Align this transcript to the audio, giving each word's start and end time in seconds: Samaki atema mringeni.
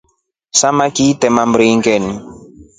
Samaki 0.59 1.05
atema 1.13 1.43
mringeni. 1.51 2.13